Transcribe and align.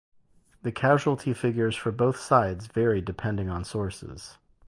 The 0.63 0.71
casualty 0.71 1.31
figures 1.31 1.75
for 1.75 1.91
both 1.91 2.17
sides 2.17 2.65
vary 2.65 3.01
depending 3.01 3.49
on 3.49 3.63
sources. 3.63 4.39